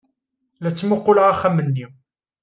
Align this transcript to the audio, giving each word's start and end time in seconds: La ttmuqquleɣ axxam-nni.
La 0.61 0.69
ttmuqquleɣ 0.71 1.25
axxam-nni. 1.27 1.85